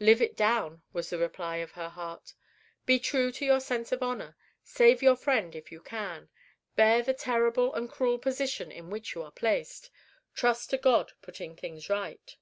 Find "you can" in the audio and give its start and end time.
5.70-6.28